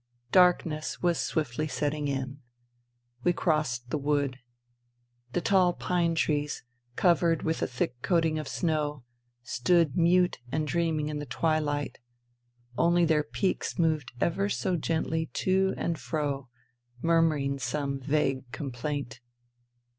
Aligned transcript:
Darkness 0.31 1.03
was 1.03 1.19
swiftly 1.19 1.67
setting 1.67 2.07
in. 2.07 2.39
We 3.23 3.33
crossed 3.33 3.91
the 3.91 3.99
wood. 3.99 4.39
The 5.33 5.41
tall 5.41 5.73
pine 5.73 6.15
trees, 6.15 6.63
covered 6.95 7.43
with 7.43 7.61
a 7.61 7.67
thick 7.67 8.01
coating 8.01 8.39
of 8.39 8.47
snow, 8.47 9.03
stood 9.43 9.95
mut 9.95 10.39
and 10.51 10.67
dreaming 10.67 11.09
in 11.09 11.19
the 11.19 11.27
twilight; 11.27 11.99
only 12.79 13.05
their 13.05 13.21
peaks 13.21 13.77
moved 13.77 14.11
ever 14.19 14.49
so 14.49 14.75
gently 14.75 15.27
to 15.33 15.75
and 15.77 15.99
fro, 15.99 16.49
murmuring 17.03 17.59
some 17.59 17.99
vague 17.99 18.51
complaint. 18.51 19.19